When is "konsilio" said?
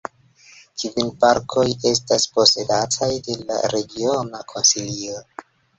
4.55-5.25